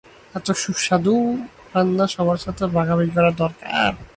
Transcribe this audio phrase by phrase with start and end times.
[0.35, 1.13] এত সুস্বাদু
[1.73, 3.91] রান্না সবার সাথে ভাগাভাগি করা দরকার।